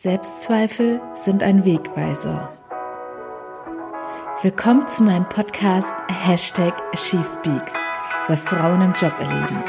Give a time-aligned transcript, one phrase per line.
[0.00, 2.56] Selbstzweifel sind ein Wegweiser.
[4.42, 7.72] Willkommen zu meinem Podcast Hashtag SheSpeaks,
[8.28, 9.64] was Frauen im Job erleben.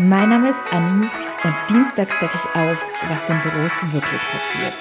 [0.00, 1.06] Mein Name ist Anni
[1.44, 4.74] und dienstags decke ich auf, was in Büros wirklich passiert.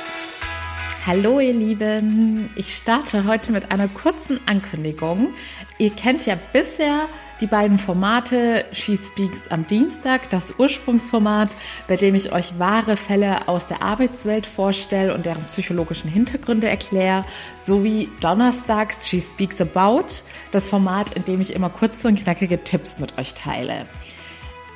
[1.06, 5.36] Hallo ihr Lieben, ich starte heute mit einer kurzen Ankündigung.
[5.78, 7.08] Ihr kennt ja bisher
[7.42, 11.56] die beiden Formate She Speaks am Dienstag, das Ursprungsformat,
[11.88, 17.26] bei dem ich euch wahre Fälle aus der Arbeitswelt vorstelle und deren psychologischen Hintergründe erkläre,
[17.58, 23.00] sowie Donnerstags She Speaks About, das Format, in dem ich immer kurze und knackige Tipps
[23.00, 23.88] mit euch teile.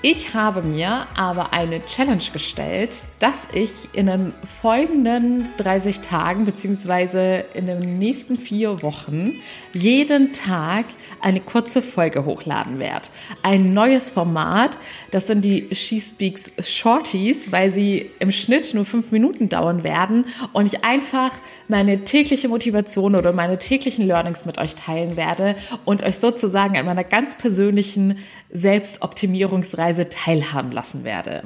[0.04, 7.46] Ich habe mir aber eine Challenge gestellt, dass ich in den folgenden 30 Tagen beziehungsweise
[7.54, 9.34] in den nächsten vier Wochen
[9.74, 10.86] jeden Tag
[11.22, 13.10] eine kurze Folge hochladen werde.
[13.44, 14.76] Ein neues Format,
[15.12, 20.26] das sind die She Speaks Shorties, weil sie im Schnitt nur fünf Minuten dauern werden
[20.52, 21.32] und ich einfach
[21.72, 26.86] meine tägliche Motivation oder meine täglichen Learnings mit euch teilen werde und euch sozusagen an
[26.86, 28.20] meiner ganz persönlichen
[28.52, 31.44] Selbstoptimierungsreise teilhaben lassen werde.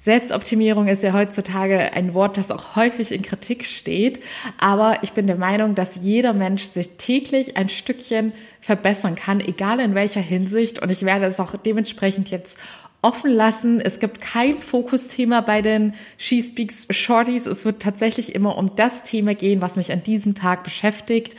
[0.00, 4.20] Selbstoptimierung ist ja heutzutage ein Wort, das auch häufig in Kritik steht.
[4.56, 9.80] Aber ich bin der Meinung, dass jeder Mensch sich täglich ein Stückchen verbessern kann, egal
[9.80, 10.80] in welcher Hinsicht.
[10.80, 12.56] Und ich werde es auch dementsprechend jetzt
[13.00, 13.80] offen lassen.
[13.80, 17.46] Es gibt kein Fokusthema bei den She Speaks Shorties.
[17.46, 21.36] Es wird tatsächlich immer um das Thema gehen, was mich an diesem Tag beschäftigt.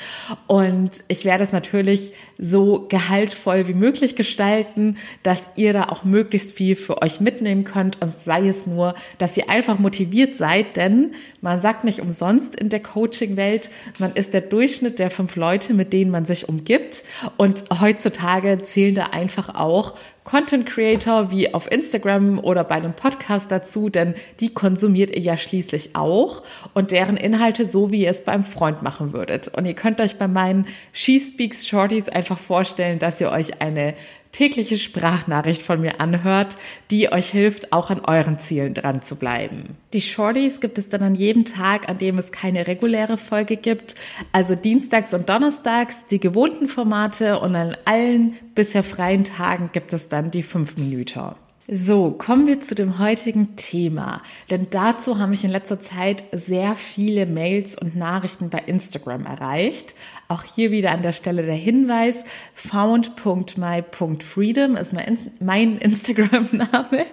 [0.48, 6.54] Und ich werde es natürlich so gehaltvoll wie möglich gestalten, dass ihr da auch möglichst
[6.54, 8.02] viel für euch mitnehmen könnt.
[8.02, 12.70] Und sei es nur, dass ihr einfach motiviert seid, denn man sagt nicht umsonst in
[12.70, 17.04] der Coaching-Welt, man ist der Durchschnitt der fünf Leute, mit denen man sich umgibt.
[17.36, 19.96] Und heutzutage zählen da einfach auch
[20.30, 25.38] Content Creator wie auf Instagram oder bei einem Podcast dazu, denn die konsumiert ihr ja
[25.38, 26.44] schließlich auch.
[26.76, 29.48] Und deren Inhalte so, wie ihr es beim Freund machen würdet.
[29.48, 33.96] Und ihr könnt euch bei meinen She Speaks Shorties einfach vorstellen, dass ihr euch eine
[34.32, 36.58] tägliche Sprachnachricht von mir anhört,
[36.92, 39.78] die euch hilft, auch an euren Zielen dran zu bleiben.
[39.94, 43.96] Die Shorties gibt es dann an jedem Tag, an dem es keine reguläre Folge gibt,
[44.32, 50.10] also dienstags und donnerstags die gewohnten Formate und an allen bisher freien Tagen gibt es
[50.10, 51.36] dann die 5 Minuten.
[51.72, 54.24] So, kommen wir zu dem heutigen Thema.
[54.50, 59.94] Denn dazu haben mich in letzter Zeit sehr viele Mails und Nachrichten bei Instagram erreicht.
[60.30, 62.26] Auch hier wieder an der Stelle der Hinweis,
[62.56, 64.96] found.my.freedom ist
[65.40, 67.06] mein Instagram-Name.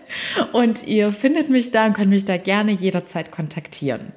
[0.52, 4.14] Und ihr findet mich da und könnt mich da gerne jederzeit kontaktieren.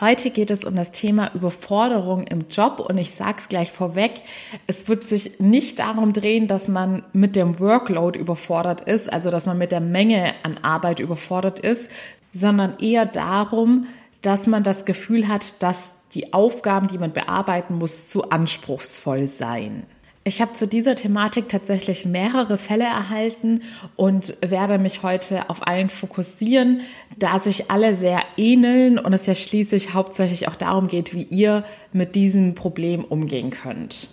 [0.00, 4.22] Heute geht es um das Thema Überforderung im Job und ich sage es gleich vorweg,
[4.66, 9.44] es wird sich nicht darum drehen, dass man mit dem Workload überfordert ist, also dass
[9.44, 11.90] man mit der Menge an Arbeit überfordert ist,
[12.32, 13.88] sondern eher darum,
[14.22, 19.82] dass man das Gefühl hat, dass die Aufgaben, die man bearbeiten muss, zu anspruchsvoll seien.
[20.30, 23.62] Ich habe zu dieser Thematik tatsächlich mehrere Fälle erhalten
[23.96, 26.82] und werde mich heute auf allen fokussieren,
[27.18, 31.64] da sich alle sehr ähneln und es ja schließlich hauptsächlich auch darum geht, wie ihr
[31.92, 34.06] mit diesem Problem umgehen könnt.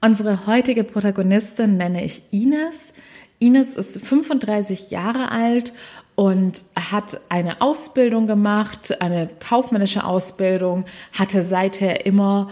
[0.00, 2.92] Unsere heutige Protagonistin nenne ich Ines.
[3.38, 5.72] Ines ist 35 Jahre alt
[6.16, 12.48] und hat eine Ausbildung gemacht, eine kaufmännische Ausbildung, hatte seither immer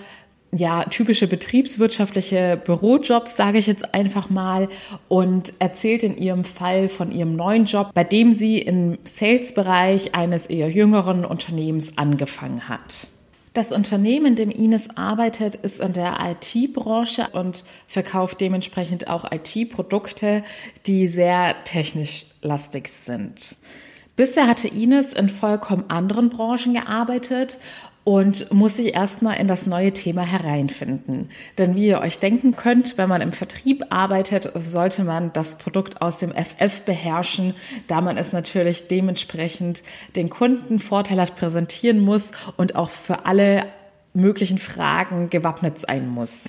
[0.50, 4.68] ja, typische betriebswirtschaftliche Bürojobs, sage ich jetzt einfach mal,
[5.08, 10.46] und erzählt in ihrem Fall von ihrem neuen Job, bei dem sie im Sales-Bereich eines
[10.46, 13.08] eher jüngeren Unternehmens angefangen hat.
[13.54, 20.44] Das Unternehmen, in dem Ines arbeitet, ist in der IT-Branche und verkauft dementsprechend auch IT-Produkte,
[20.86, 23.56] die sehr technisch lastig sind.
[24.18, 27.58] Bisher hatte Ines in vollkommen anderen Branchen gearbeitet
[28.08, 31.28] und muss sich erstmal in das neue Thema hereinfinden.
[31.58, 36.00] Denn wie ihr euch denken könnt, wenn man im Vertrieb arbeitet, sollte man das Produkt
[36.00, 37.54] aus dem FF beherrschen,
[37.86, 39.82] da man es natürlich dementsprechend
[40.16, 43.66] den Kunden vorteilhaft präsentieren muss und auch für alle
[44.14, 46.44] möglichen Fragen gewappnet sein muss.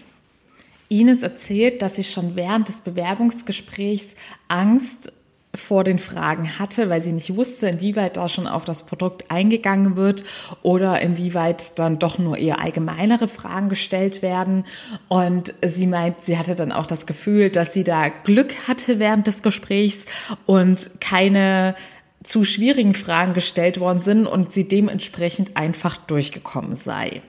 [0.88, 4.16] Ines erzählt, dass sie schon während des Bewerbungsgesprächs
[4.48, 5.12] Angst
[5.56, 9.96] vor den Fragen hatte, weil sie nicht wusste, inwieweit da schon auf das Produkt eingegangen
[9.96, 10.24] wird
[10.62, 14.66] oder inwieweit dann doch nur eher allgemeinere Fragen gestellt werden.
[15.08, 19.26] Und sie meint, sie hatte dann auch das Gefühl, dass sie da Glück hatte während
[19.26, 20.06] des Gesprächs
[20.46, 21.76] und keine
[22.24, 27.22] zu schwierigen Fragen gestellt worden sind und sie dementsprechend einfach durchgekommen sei.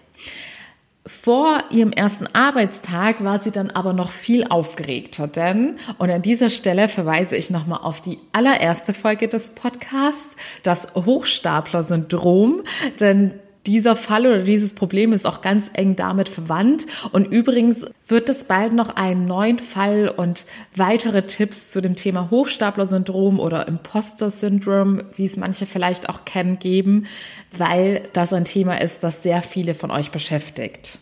[1.10, 6.50] Vor ihrem ersten Arbeitstag war sie dann aber noch viel aufgeregter, denn, und an dieser
[6.50, 12.62] Stelle verweise ich nochmal auf die allererste Folge des Podcasts, das Hochstapler-Syndrom,
[13.00, 13.34] denn
[13.66, 16.86] dieser Fall oder dieses Problem ist auch ganz eng damit verwandt.
[17.12, 22.30] Und übrigens wird es bald noch einen neuen Fall und weitere Tipps zu dem Thema
[22.30, 27.06] Hochstapler-Syndrom oder Imposter-Syndrom, wie es manche vielleicht auch kennen, geben,
[27.56, 30.98] weil das ein Thema ist, das sehr viele von euch beschäftigt.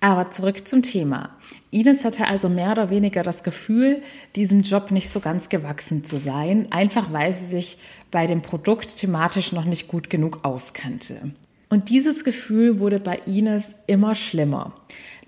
[0.00, 1.30] Aber zurück zum Thema.
[1.70, 4.00] Ines hatte also mehr oder weniger das Gefühl,
[4.36, 7.78] diesem Job nicht so ganz gewachsen zu sein, einfach weil sie sich
[8.10, 11.32] bei dem Produkt thematisch noch nicht gut genug auskannte.
[11.68, 14.72] Und dieses Gefühl wurde bei Ines immer schlimmer.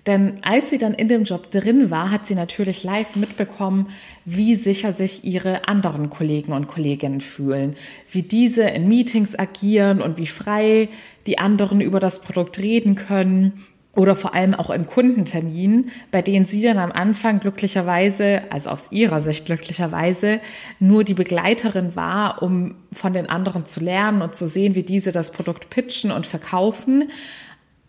[0.07, 3.89] Denn als sie dann in dem Job drin war, hat sie natürlich live mitbekommen,
[4.25, 7.75] wie sicher sich ihre anderen Kollegen und Kolleginnen fühlen,
[8.11, 10.89] wie diese in Meetings agieren und wie frei
[11.27, 13.63] die anderen über das Produkt reden können
[13.95, 18.91] oder vor allem auch in Kundenterminen, bei denen sie dann am Anfang glücklicherweise, also aus
[18.91, 20.39] ihrer Sicht glücklicherweise,
[20.79, 25.11] nur die Begleiterin war, um von den anderen zu lernen und zu sehen, wie diese
[25.11, 27.09] das Produkt pitchen und verkaufen.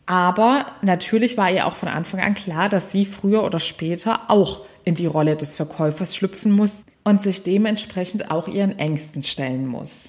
[0.06, 4.62] Aber natürlich war ihr auch von Anfang an klar, dass sie früher oder später auch
[4.84, 10.08] in die Rolle des Verkäufers schlüpfen muss und sich dementsprechend auch ihren Ängsten stellen muss.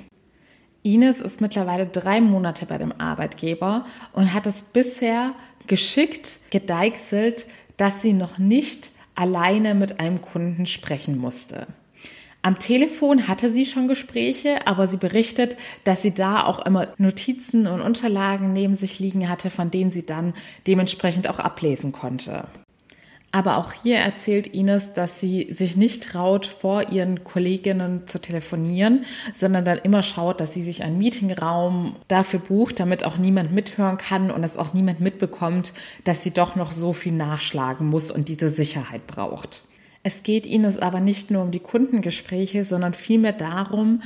[0.83, 5.33] Ines ist mittlerweile drei Monate bei dem Arbeitgeber und hat es bisher
[5.67, 11.67] geschickt gedeichselt, dass sie noch nicht alleine mit einem Kunden sprechen musste.
[12.45, 15.55] Am Telefon hatte sie schon Gespräche, aber sie berichtet,
[15.85, 20.05] dass sie da auch immer Notizen und Unterlagen neben sich liegen hatte, von denen sie
[20.05, 20.33] dann
[20.67, 22.49] dementsprechend auch ablesen konnte.
[23.35, 29.05] Aber auch hier erzählt Ines, dass sie sich nicht traut, vor ihren Kolleginnen zu telefonieren,
[29.33, 33.97] sondern dann immer schaut, dass sie sich einen Meetingraum dafür bucht, damit auch niemand mithören
[33.97, 38.29] kann und es auch niemand mitbekommt, dass sie doch noch so viel nachschlagen muss und
[38.29, 39.63] diese Sicherheit braucht.
[40.03, 44.03] Es geht Ines aber nicht nur um die Kundengespräche, sondern vielmehr darum,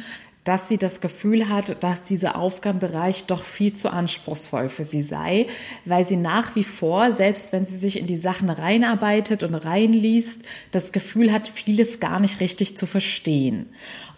[0.47, 5.47] dass sie das Gefühl hat, dass dieser Aufgabenbereich doch viel zu anspruchsvoll für sie sei,
[5.83, 10.44] weil sie nach wie vor, selbst wenn sie sich in die Sachen reinarbeitet und reinliest,
[10.71, 13.67] das Gefühl hat, vieles gar nicht richtig zu verstehen.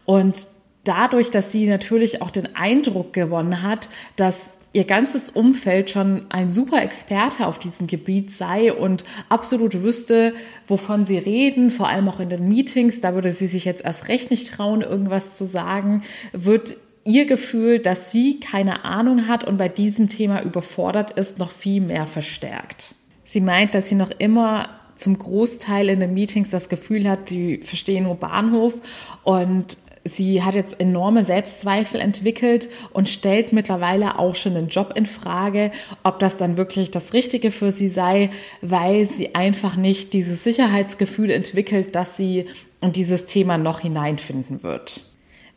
[0.06, 0.48] Und
[0.84, 6.50] dadurch, dass sie natürlich auch den Eindruck gewonnen hat, dass ihr ganzes Umfeld schon ein
[6.50, 10.34] super Experte auf diesem Gebiet sei und absolut wüsste,
[10.68, 14.08] wovon sie reden, vor allem auch in den Meetings, da würde sie sich jetzt erst
[14.08, 19.58] recht nicht trauen, irgendwas zu sagen, wird ihr Gefühl, dass sie keine Ahnung hat und
[19.58, 22.94] bei diesem Thema überfordert ist, noch viel mehr verstärkt.
[23.24, 27.62] Sie meint, dass sie noch immer zum Großteil in den Meetings das Gefühl hat, sie
[27.64, 28.76] verstehen nur Bahnhof
[29.24, 35.06] und Sie hat jetzt enorme Selbstzweifel entwickelt und stellt mittlerweile auch schon den Job in
[35.06, 35.72] Frage,
[36.04, 38.30] ob das dann wirklich das Richtige für sie sei,
[38.62, 42.46] weil sie einfach nicht dieses Sicherheitsgefühl entwickelt, dass sie
[42.82, 45.04] in dieses Thema noch hineinfinden wird.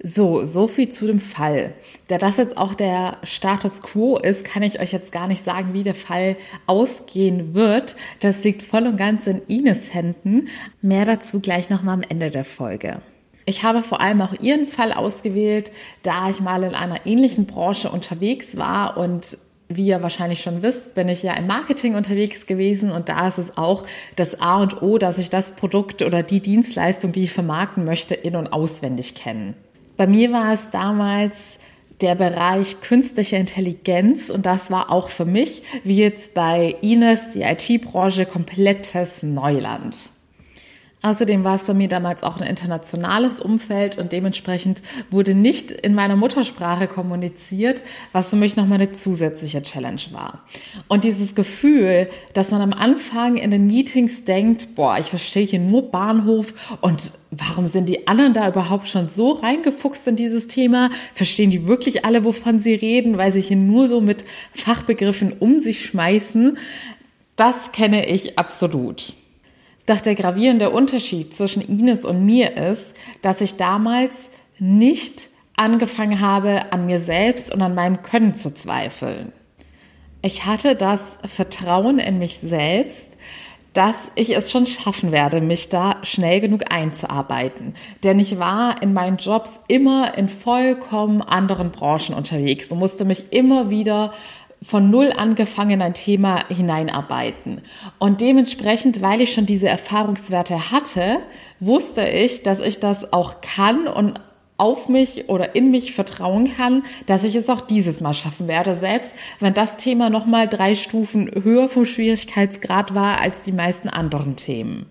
[0.05, 1.75] So, so viel zu dem Fall.
[2.09, 5.75] Da das jetzt auch der Status quo ist, kann ich euch jetzt gar nicht sagen,
[5.75, 6.37] wie der Fall
[6.67, 7.95] ausgehen wird.
[8.19, 10.49] Das liegt voll und ganz in Ines Händen.
[10.81, 13.01] Mehr dazu gleich nochmal am Ende der Folge.
[13.45, 15.73] Ich habe vor allem auch Ihren Fall ausgewählt,
[16.03, 19.39] da ich mal in einer ähnlichen Branche unterwegs war und
[19.77, 23.39] wie ihr wahrscheinlich schon wisst, bin ich ja im Marketing unterwegs gewesen und da ist
[23.39, 23.85] es auch
[24.17, 28.15] das A und O, dass ich das Produkt oder die Dienstleistung, die ich vermarkten möchte,
[28.15, 29.55] in- und auswendig kenne.
[29.97, 31.59] Bei mir war es damals
[32.01, 37.43] der Bereich künstliche Intelligenz und das war auch für mich, wie jetzt bei Ines, die
[37.43, 39.97] IT-Branche, komplettes Neuland.
[41.03, 45.95] Außerdem war es bei mir damals auch ein internationales Umfeld und dementsprechend wurde nicht in
[45.95, 47.83] meiner Muttersprache kommuniziert,
[48.13, 50.45] was für mich nochmal eine zusätzliche Challenge war.
[50.87, 55.59] Und dieses Gefühl, dass man am Anfang in den Meetings denkt, boah, ich verstehe hier
[55.59, 60.91] nur Bahnhof und warum sind die anderen da überhaupt schon so reingefuchst in dieses Thema?
[61.15, 65.59] Verstehen die wirklich alle, wovon sie reden, weil sie hier nur so mit Fachbegriffen um
[65.59, 66.59] sich schmeißen?
[67.35, 69.15] Das kenne ich absolut.
[69.87, 76.73] Doch der gravierende Unterschied zwischen Ines und mir ist, dass ich damals nicht angefangen habe,
[76.73, 79.33] an mir selbst und an meinem Können zu zweifeln.
[80.23, 83.13] Ich hatte das Vertrauen in mich selbst,
[83.73, 87.75] dass ich es schon schaffen werde, mich da schnell genug einzuarbeiten.
[88.05, 93.33] Denn ich war in meinen Jobs immer in vollkommen anderen Branchen unterwegs und musste mich
[93.33, 94.13] immer wieder
[94.63, 97.61] von null angefangen in ein Thema hineinarbeiten.
[97.99, 101.19] Und dementsprechend, weil ich schon diese Erfahrungswerte hatte,
[101.59, 104.21] wusste ich, dass ich das auch kann und
[104.59, 108.77] auf mich oder in mich vertrauen kann, dass ich es auch dieses Mal schaffen werde,
[108.77, 114.37] selbst wenn das Thema nochmal drei Stufen höher vom Schwierigkeitsgrad war als die meisten anderen
[114.37, 114.87] Themen.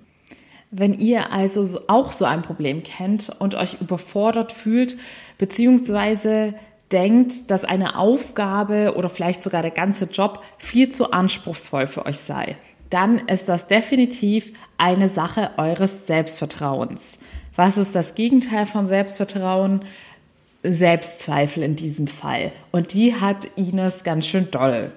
[0.71, 4.97] Wenn ihr also auch so ein Problem kennt und euch überfordert fühlt,
[5.37, 6.53] beziehungsweise
[6.91, 12.17] denkt, dass eine Aufgabe oder vielleicht sogar der ganze Job viel zu anspruchsvoll für euch
[12.17, 12.57] sei,
[12.89, 17.17] dann ist das definitiv eine Sache eures Selbstvertrauens.
[17.55, 19.81] Was ist das Gegenteil von Selbstvertrauen?
[20.63, 22.51] Selbstzweifel in diesem Fall.
[22.71, 24.91] Und die hat Ines ganz schön doll.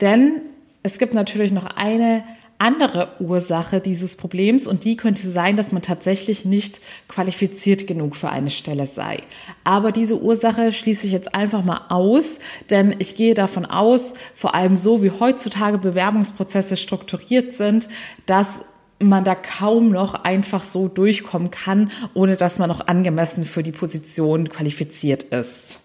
[0.00, 0.40] Denn
[0.82, 2.24] es gibt natürlich noch eine
[2.60, 8.28] andere Ursache dieses Problems und die könnte sein, dass man tatsächlich nicht qualifiziert genug für
[8.28, 9.22] eine Stelle sei.
[9.64, 12.38] Aber diese Ursache schließe ich jetzt einfach mal aus,
[12.68, 17.88] denn ich gehe davon aus, vor allem so wie heutzutage Bewerbungsprozesse strukturiert sind,
[18.26, 18.62] dass
[19.02, 23.72] man da kaum noch einfach so durchkommen kann, ohne dass man noch angemessen für die
[23.72, 25.80] Position qualifiziert ist.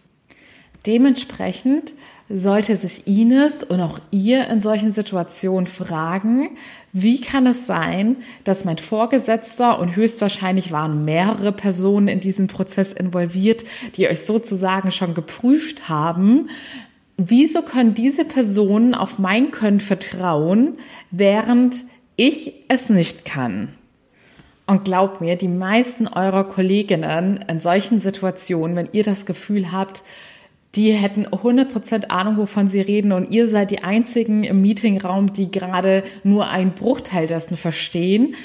[0.85, 1.93] Dementsprechend
[2.27, 6.57] sollte sich Ines und auch ihr in solchen Situationen fragen,
[6.91, 12.93] wie kann es sein, dass mein Vorgesetzter und höchstwahrscheinlich waren mehrere Personen in diesem Prozess
[12.93, 13.63] involviert,
[13.95, 16.49] die euch sozusagen schon geprüft haben,
[17.17, 20.77] wieso können diese Personen auf mein Können vertrauen,
[21.11, 21.75] während
[22.15, 23.69] ich es nicht kann?
[24.67, 30.01] Und glaubt mir, die meisten eurer Kolleginnen in solchen Situationen, wenn ihr das Gefühl habt,
[30.75, 35.49] die hätten 100% Ahnung, wovon sie reden und ihr seid die einzigen im Meetingraum, die
[35.49, 38.35] gerade nur einen Bruchteil dessen verstehen.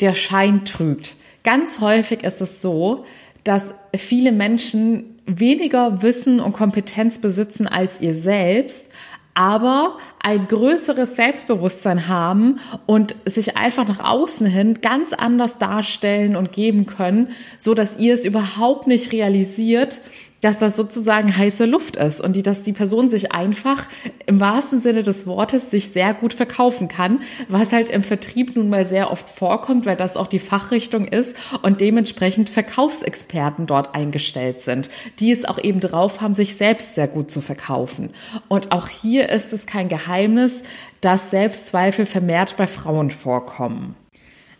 [0.00, 1.14] Der Schein trügt.
[1.42, 3.04] Ganz häufig ist es so,
[3.44, 8.88] dass viele Menschen weniger Wissen und Kompetenz besitzen als ihr selbst,
[9.34, 16.52] aber ein größeres Selbstbewusstsein haben und sich einfach nach außen hin ganz anders darstellen und
[16.52, 17.28] geben können,
[17.58, 20.02] so dass ihr es überhaupt nicht realisiert,
[20.44, 23.88] dass das sozusagen heiße Luft ist und die, dass die Person sich einfach
[24.26, 28.68] im wahrsten Sinne des Wortes sich sehr gut verkaufen kann, was halt im Vertrieb nun
[28.68, 34.60] mal sehr oft vorkommt, weil das auch die Fachrichtung ist und dementsprechend Verkaufsexperten dort eingestellt
[34.60, 38.10] sind, die es auch eben drauf haben, sich selbst sehr gut zu verkaufen.
[38.48, 40.62] Und auch hier ist es kein Geheimnis,
[41.00, 43.96] dass Selbstzweifel vermehrt bei Frauen vorkommen.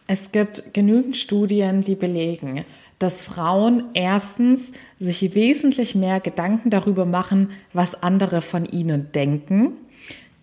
[0.07, 2.65] Es gibt genügend Studien, die belegen,
[2.99, 9.73] dass Frauen erstens sich wesentlich mehr Gedanken darüber machen, was andere von ihnen denken.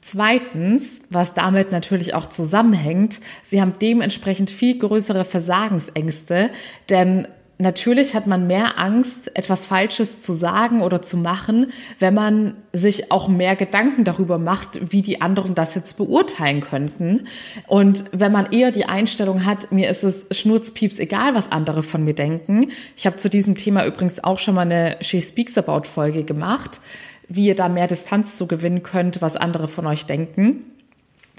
[0.02, 6.50] Zweitens, was damit natürlich auch zusammenhängt, sie haben dementsprechend viel größere Versagensängste,
[6.90, 7.28] denn
[7.62, 13.12] natürlich hat man mehr Angst, etwas Falsches zu sagen oder zu machen, wenn man sich
[13.12, 17.28] auch mehr Gedanken darüber macht, wie die anderen das jetzt beurteilen könnten.
[17.68, 22.04] Und wenn man eher die Einstellung hat, mir ist es schnurzpieps egal, was andere von
[22.04, 22.72] mir denken.
[22.98, 26.82] Ich habe zu diesem Thema übrigens auch schon mal eine She Speaks About Folge gemacht,
[27.30, 30.71] wie ihr da mehr Distanz zu gewinnen könnt, was andere von euch denken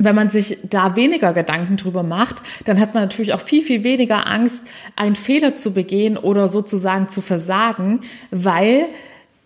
[0.04, 3.84] wenn man sich da weniger Gedanken drüber macht, dann hat man natürlich auch viel, viel
[3.84, 4.66] weniger Angst,
[4.96, 8.86] einen Fehler zu begehen oder sozusagen zu versagen, weil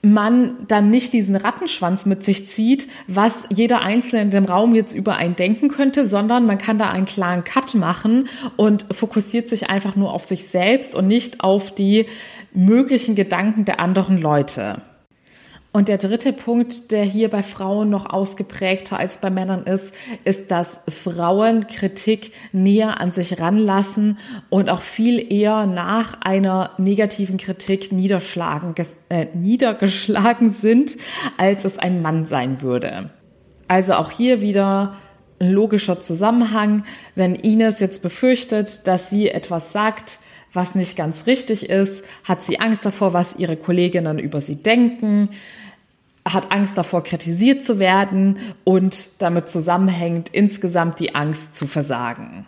[0.02, 4.94] man dann nicht diesen Rattenschwanz mit sich zieht, was jeder Einzelne in dem Raum jetzt
[4.94, 9.68] über einen denken könnte, sondern man kann da einen klaren Cut machen und fokussiert sich
[9.68, 12.06] einfach nur auf sich selbst und nicht auf die
[12.52, 14.80] möglichen Gedanken der anderen Leute.
[15.76, 20.50] Und der dritte Punkt, der hier bei Frauen noch ausgeprägter als bei Männern ist, ist,
[20.50, 24.16] dass Frauen Kritik näher an sich ranlassen
[24.48, 28.74] und auch viel eher nach einer negativen Kritik niederschlagen,
[29.10, 30.96] äh, niedergeschlagen sind,
[31.36, 33.10] als es ein Mann sein würde.
[33.68, 34.96] Also auch hier wieder
[35.38, 36.86] ein logischer Zusammenhang.
[37.14, 40.20] Wenn Ines jetzt befürchtet, dass sie etwas sagt,
[40.54, 45.28] was nicht ganz richtig ist, hat sie Angst davor, was ihre Kolleginnen über sie denken
[46.32, 52.46] hat Angst davor, kritisiert zu werden und damit zusammenhängt insgesamt die Angst zu versagen.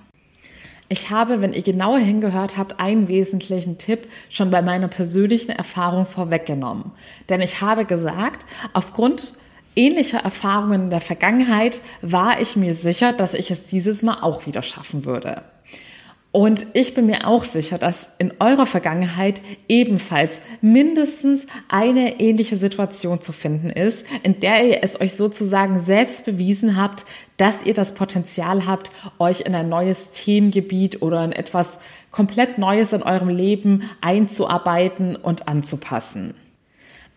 [0.91, 6.07] Ich habe, wenn ihr genauer hingehört habt, einen wesentlichen Tipp schon bei meiner persönlichen Erfahrung
[6.07, 6.93] vorweggenommen.
[7.29, 9.35] Denn ich habe gesagt, aufgrund
[9.77, 14.47] ähnlicher Erfahrungen in der Vergangenheit war ich mir sicher, dass ich es dieses Mal auch
[14.47, 15.43] wieder schaffen würde.
[16.31, 23.23] Und ich bin mir auch sicher, dass in eurer Vergangenheit ebenfalls mindestens eine ähnliche Situation
[23.23, 27.07] zu finden ist, in der ihr es euch sozusagen selbst bewiesen habt,
[27.39, 31.79] dass ihr das Potenzial habt, euch in ein neues Themengebiet oder in etwas
[32.11, 36.35] komplett Neues in eurem Leben einzuarbeiten und anzupassen.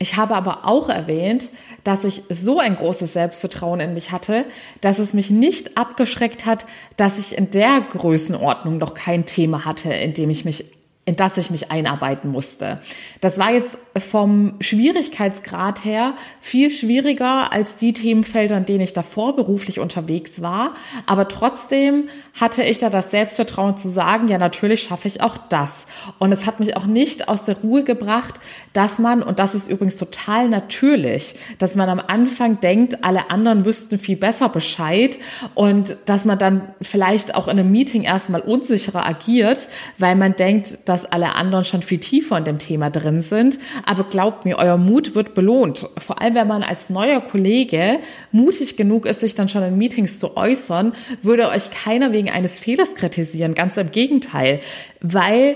[0.01, 1.51] Ich habe aber auch erwähnt,
[1.83, 4.45] dass ich so ein großes Selbstvertrauen in mich hatte,
[4.81, 6.65] dass es mich nicht abgeschreckt hat,
[6.97, 10.65] dass ich in der Größenordnung noch kein Thema hatte, in dem ich mich
[11.05, 12.79] in das ich mich einarbeiten musste.
[13.21, 19.35] Das war jetzt vom Schwierigkeitsgrad her viel schwieriger als die Themenfelder, in denen ich davor
[19.35, 20.75] beruflich unterwegs war.
[21.07, 22.07] Aber trotzdem
[22.39, 25.87] hatte ich da das Selbstvertrauen zu sagen, ja, natürlich schaffe ich auch das.
[26.19, 28.35] Und es hat mich auch nicht aus der Ruhe gebracht,
[28.73, 33.65] dass man, und das ist übrigens total natürlich, dass man am Anfang denkt, alle anderen
[33.65, 35.17] wüssten viel besser Bescheid
[35.55, 39.67] und dass man dann vielleicht auch in einem Meeting erstmal unsicherer agiert,
[39.97, 43.59] weil man denkt, dass alle anderen schon viel tiefer in dem Thema drin sind.
[43.85, 45.87] Aber glaubt mir, euer Mut wird belohnt.
[45.97, 47.99] Vor allem, wenn man als neuer Kollege
[48.33, 52.59] mutig genug ist, sich dann schon in Meetings zu äußern, würde euch keiner wegen eines
[52.59, 53.55] Fehlers kritisieren.
[53.55, 54.59] Ganz im Gegenteil.
[54.99, 55.55] Weil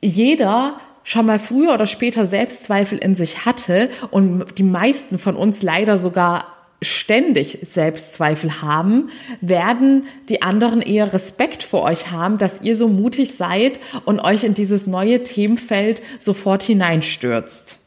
[0.00, 5.60] jeder schon mal früher oder später Selbstzweifel in sich hatte und die meisten von uns
[5.60, 6.46] leider sogar
[6.82, 9.10] ständig Selbstzweifel haben,
[9.40, 14.44] werden die anderen eher Respekt vor euch haben, dass ihr so mutig seid und euch
[14.44, 17.78] in dieses neue Themenfeld sofort hineinstürzt.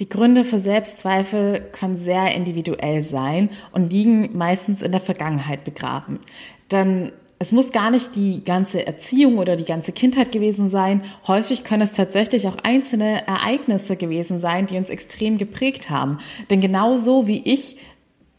[0.00, 6.20] Die Gründe für Selbstzweifel können sehr individuell sein und liegen meistens in der Vergangenheit begraben.
[6.70, 11.02] Denn es muss gar nicht die ganze Erziehung oder die ganze Kindheit gewesen sein.
[11.26, 16.18] Häufig können es tatsächlich auch einzelne Ereignisse gewesen sein, die uns extrem geprägt haben.
[16.48, 17.76] Denn genauso wie ich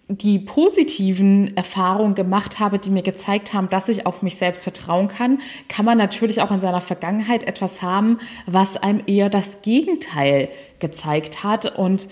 [0.10, 5.10] die positiven Erfahrungen gemacht habe, die mir gezeigt haben, dass ich auf mich selbst vertrauen
[5.10, 10.50] kann, kann man natürlich auch in seiner Vergangenheit etwas haben, was einem eher das Gegenteil
[10.80, 12.08] gezeigt hat und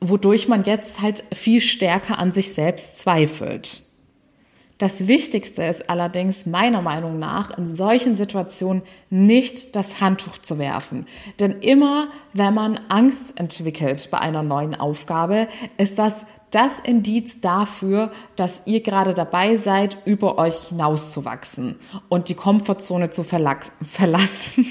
[0.00, 3.82] wodurch man jetzt halt viel stärker an sich selbst zweifelt.
[4.76, 11.06] Das Wichtigste ist allerdings meiner Meinung nach in solchen Situationen nicht das Handtuch zu werfen.
[11.40, 18.10] Denn immer, wenn man Angst entwickelt bei einer neuen Aufgabe, ist das das Indiz dafür,
[18.36, 21.76] dass ihr gerade dabei seid, über euch hinauszuwachsen
[22.08, 23.24] und die Komfortzone zu
[23.84, 24.66] verlassen.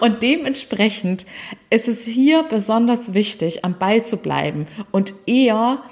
[0.00, 1.26] Und dementsprechend
[1.70, 5.82] ist es hier besonders wichtig, am Ball zu bleiben und eher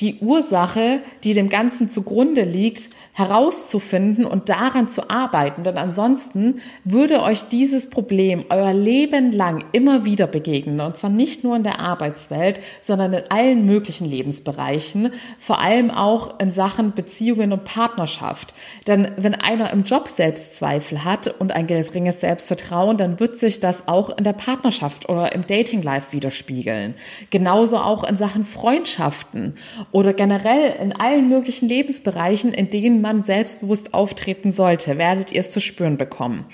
[0.00, 5.64] die Ursache, die dem Ganzen zugrunde liegt, herauszufinden und daran zu arbeiten.
[5.64, 10.80] Denn ansonsten würde euch dieses Problem euer Leben lang immer wieder begegnen.
[10.82, 15.12] Und zwar nicht nur in der Arbeitswelt, sondern in allen möglichen Lebensbereichen.
[15.38, 18.52] Vor allem auch in Sachen Beziehungen und Partnerschaft.
[18.86, 23.88] Denn wenn einer im Job Selbstzweifel hat und ein geringes Selbstvertrauen, dann wird sich das
[23.88, 26.94] auch in der Partnerschaft oder im Dating Life widerspiegeln.
[27.30, 29.54] Genauso auch in Sachen Freundschaften
[29.92, 35.52] oder generell in allen möglichen Lebensbereichen, in denen man selbstbewusst auftreten sollte, werdet ihr es
[35.52, 36.44] zu spüren bekommen.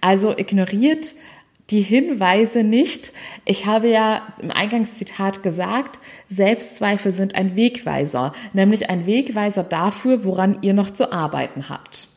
[0.00, 1.14] Also ignoriert
[1.70, 3.12] die Hinweise nicht.
[3.44, 10.58] Ich habe ja im Eingangszitat gesagt, Selbstzweifel sind ein Wegweiser, nämlich ein Wegweiser dafür, woran
[10.62, 12.08] ihr noch zu arbeiten habt.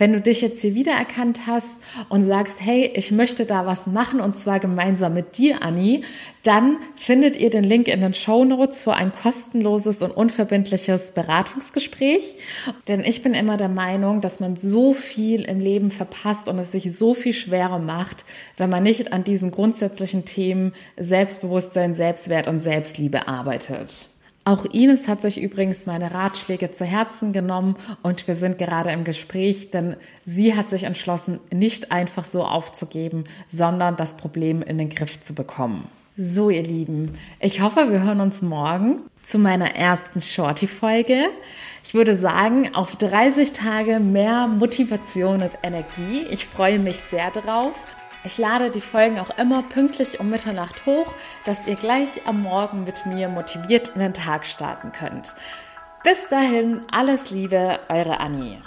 [0.00, 4.18] Wenn du dich jetzt hier wiedererkannt hast und sagst, hey, ich möchte da was machen
[4.22, 6.04] und zwar gemeinsam mit dir, Anni,
[6.42, 12.38] dann findet ihr den Link in den Show Notes für ein kostenloses und unverbindliches Beratungsgespräch.
[12.88, 16.72] Denn ich bin immer der Meinung, dass man so viel im Leben verpasst und es
[16.72, 18.24] sich so viel schwerer macht,
[18.56, 24.08] wenn man nicht an diesen grundsätzlichen Themen Selbstbewusstsein, Selbstwert und Selbstliebe arbeitet.
[24.50, 29.04] Auch Ines hat sich übrigens meine Ratschläge zu Herzen genommen und wir sind gerade im
[29.04, 29.94] Gespräch, denn
[30.26, 35.36] sie hat sich entschlossen, nicht einfach so aufzugeben, sondern das Problem in den Griff zu
[35.36, 35.86] bekommen.
[36.16, 41.26] So, ihr Lieben, ich hoffe, wir hören uns morgen zu meiner ersten Shorty-Folge.
[41.84, 46.26] Ich würde sagen, auf 30 Tage mehr Motivation und Energie.
[46.28, 47.74] Ich freue mich sehr drauf.
[48.22, 51.14] Ich lade die Folgen auch immer pünktlich um Mitternacht hoch,
[51.46, 55.34] dass ihr gleich am Morgen mit mir motiviert in den Tag starten könnt.
[56.04, 58.60] Bis dahin, alles Liebe, eure Annie.